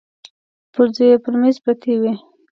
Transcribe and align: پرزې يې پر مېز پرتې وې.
پرزې 0.73 1.05
يې 1.11 1.17
پر 1.23 1.33
مېز 1.41 1.57
پرتې 1.65 1.93
وې. 2.01 2.13